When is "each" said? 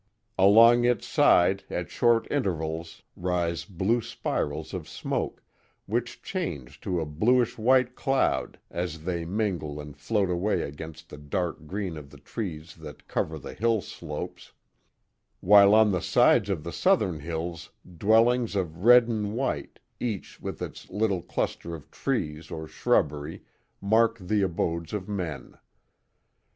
19.99-20.41